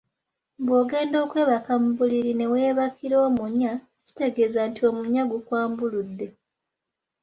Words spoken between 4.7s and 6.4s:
omunya gukwambuludde.